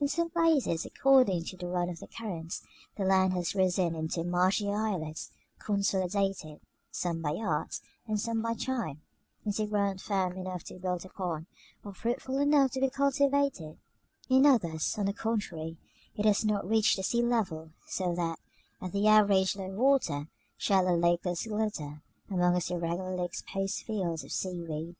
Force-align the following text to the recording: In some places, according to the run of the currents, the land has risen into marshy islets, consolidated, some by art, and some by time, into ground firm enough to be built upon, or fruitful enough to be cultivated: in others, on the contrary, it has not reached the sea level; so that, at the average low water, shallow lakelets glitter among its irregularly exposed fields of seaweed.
In 0.00 0.08
some 0.08 0.30
places, 0.30 0.84
according 0.84 1.44
to 1.44 1.56
the 1.56 1.68
run 1.68 1.88
of 1.88 2.00
the 2.00 2.08
currents, 2.08 2.64
the 2.96 3.04
land 3.04 3.34
has 3.34 3.54
risen 3.54 3.94
into 3.94 4.24
marshy 4.24 4.68
islets, 4.68 5.30
consolidated, 5.60 6.58
some 6.90 7.22
by 7.22 7.36
art, 7.36 7.78
and 8.08 8.18
some 8.18 8.42
by 8.42 8.54
time, 8.54 9.00
into 9.46 9.66
ground 9.68 10.00
firm 10.00 10.36
enough 10.36 10.64
to 10.64 10.74
be 10.74 10.80
built 10.80 11.04
upon, 11.04 11.46
or 11.84 11.94
fruitful 11.94 12.38
enough 12.38 12.72
to 12.72 12.80
be 12.80 12.90
cultivated: 12.90 13.78
in 14.28 14.44
others, 14.44 14.98
on 14.98 15.06
the 15.06 15.12
contrary, 15.12 15.76
it 16.16 16.24
has 16.24 16.44
not 16.44 16.68
reached 16.68 16.96
the 16.96 17.04
sea 17.04 17.22
level; 17.22 17.70
so 17.86 18.12
that, 18.16 18.40
at 18.80 18.90
the 18.90 19.06
average 19.06 19.54
low 19.54 19.68
water, 19.70 20.26
shallow 20.56 20.96
lakelets 20.96 21.46
glitter 21.46 22.02
among 22.28 22.56
its 22.56 22.72
irregularly 22.72 23.24
exposed 23.24 23.82
fields 23.84 24.24
of 24.24 24.32
seaweed. 24.32 24.96